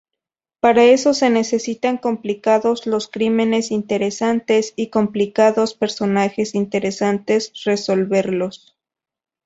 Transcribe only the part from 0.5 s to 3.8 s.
Para eso se necesitan complicados, los crímenes